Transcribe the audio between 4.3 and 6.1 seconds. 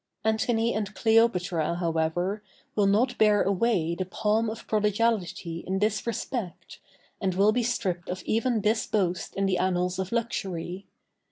of prodigality in this